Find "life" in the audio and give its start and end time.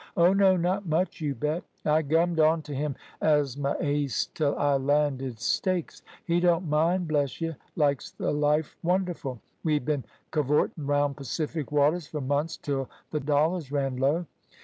8.31-8.75